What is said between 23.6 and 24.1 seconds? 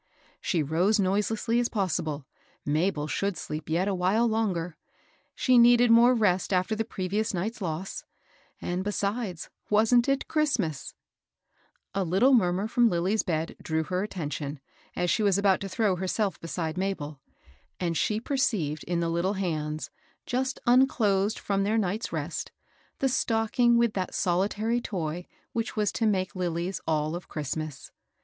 with